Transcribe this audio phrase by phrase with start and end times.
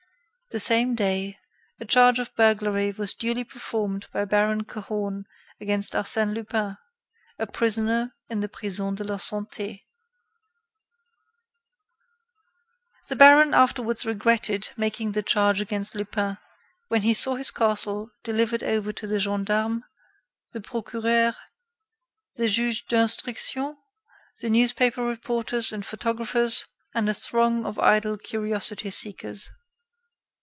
[0.53, 1.39] The same day,
[1.79, 5.23] a charge of burglary was duly performed by Baron Cahorn
[5.61, 6.75] against Arsène Lupin,
[7.39, 9.83] a prisoner in the Prison de la Santé.
[13.07, 16.37] The baron afterwards regretted making the charge against Lupin
[16.89, 19.83] when he saw his castle delivered over to the gendarmes,
[20.51, 21.33] the procureur,
[22.35, 23.77] the judge d'instruction,
[24.41, 29.49] the newspaper reporters and photographers, and a throng of idle curiosity seekers.